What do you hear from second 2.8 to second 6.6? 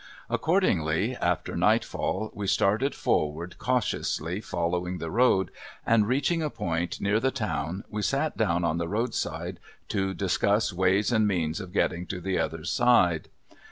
forward cautiously following the road, and reaching a